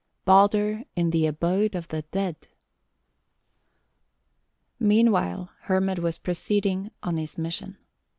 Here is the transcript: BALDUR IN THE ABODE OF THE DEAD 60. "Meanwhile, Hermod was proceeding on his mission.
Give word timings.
BALDUR 0.25 0.85
IN 0.95 1.11
THE 1.11 1.27
ABODE 1.27 1.75
OF 1.75 1.89
THE 1.89 2.01
DEAD 2.09 2.35
60. 2.39 2.53
"Meanwhile, 4.79 5.51
Hermod 5.65 5.99
was 5.99 6.17
proceeding 6.17 6.89
on 7.03 7.17
his 7.17 7.37
mission. 7.37 7.77